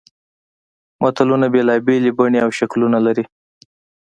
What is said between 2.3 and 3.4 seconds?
او شکلونه لري